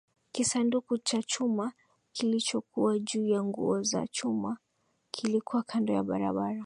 Kisanduku 0.31 0.97
cha 0.97 1.21
chuma 1.23 1.73
kilichokuwa 2.11 2.99
juu 2.99 3.25
ya 3.27 3.43
nguzo 3.43 3.97
ya 3.99 4.07
chuma 4.07 4.57
kilikuwa 5.11 5.63
kando 5.63 5.93
ya 5.93 6.03
barabara 6.03 6.59